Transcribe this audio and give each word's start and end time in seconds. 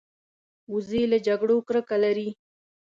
وزې 0.73 1.03
له 1.11 1.17
جګړو 1.27 1.57
کرکه 1.67 1.95
لري 2.03 2.29